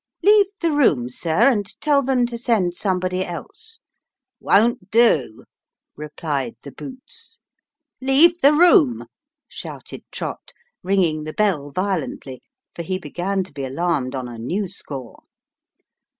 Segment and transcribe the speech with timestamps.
[0.23, 3.77] "Leave the room, sir, and tell them to send somebody else.""
[4.39, 5.43] Won't do!"
[5.95, 7.37] replied the boots."
[8.01, 9.05] Leave the room!"
[9.47, 12.41] shouted Trott, ringing the bell violently:
[12.73, 15.19] for he began to be alarmed on a new score.